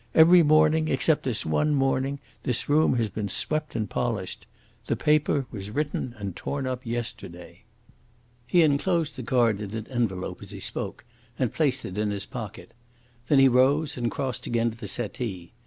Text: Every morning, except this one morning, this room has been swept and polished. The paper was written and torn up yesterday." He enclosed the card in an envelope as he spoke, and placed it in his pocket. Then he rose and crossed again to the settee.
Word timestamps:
Every 0.15 0.41
morning, 0.41 0.87
except 0.87 1.21
this 1.25 1.45
one 1.45 1.75
morning, 1.75 2.19
this 2.41 2.67
room 2.67 2.95
has 2.95 3.07
been 3.07 3.29
swept 3.29 3.75
and 3.75 3.87
polished. 3.87 4.47
The 4.87 4.95
paper 4.95 5.45
was 5.51 5.69
written 5.69 6.15
and 6.17 6.35
torn 6.35 6.65
up 6.65 6.87
yesterday." 6.87 7.65
He 8.47 8.63
enclosed 8.63 9.15
the 9.15 9.21
card 9.21 9.61
in 9.61 9.75
an 9.75 9.85
envelope 9.91 10.41
as 10.41 10.49
he 10.49 10.59
spoke, 10.59 11.05
and 11.37 11.53
placed 11.53 11.85
it 11.85 11.99
in 11.99 12.09
his 12.09 12.25
pocket. 12.25 12.73
Then 13.27 13.37
he 13.37 13.47
rose 13.47 13.95
and 13.95 14.09
crossed 14.09 14.47
again 14.47 14.71
to 14.71 14.77
the 14.79 14.87
settee. 14.87 15.53